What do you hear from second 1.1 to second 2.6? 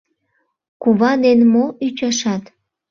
ден мо ӱчашат?